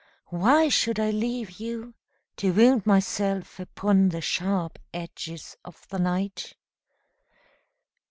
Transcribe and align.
Why 0.31 0.67
should 0.67 0.99
I 0.99 1.11
leave 1.11 1.59
you, 1.59 1.93
To 2.37 2.49
wound 2.51 2.87
myself 2.87 3.59
upon 3.59 4.09
the 4.09 4.19
sharp 4.19 4.79
edges 4.91 5.57
of 5.63 5.87
the 5.89 5.99
night? 5.99 6.55